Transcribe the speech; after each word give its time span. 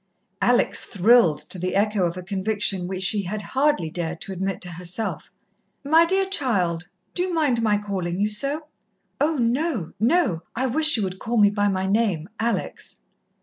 Alex 0.41 0.83
thrilled 0.85 1.37
to 1.41 1.59
the 1.59 1.75
echo 1.75 2.07
of 2.07 2.17
a 2.17 2.23
conviction 2.23 2.87
which 2.87 3.03
she 3.03 3.21
had 3.21 3.43
hardly 3.53 3.87
dared 3.91 4.19
to 4.19 4.33
admit 4.33 4.59
to 4.59 4.71
herself. 4.71 5.31
"My 5.83 6.05
dear 6.07 6.25
child 6.25 6.87
do 7.13 7.21
you 7.21 7.31
mind 7.31 7.61
my 7.61 7.77
calling 7.77 8.19
you 8.19 8.27
so?" 8.27 8.61
"Oh, 9.19 9.37
no 9.37 9.91
no. 9.99 10.39
I 10.55 10.65
wish 10.65 10.97
you 10.97 11.03
would 11.03 11.19
call 11.19 11.37
me 11.37 11.51
by 11.51 11.67
my 11.67 11.85
name 11.85 12.29
Alex." 12.39 13.03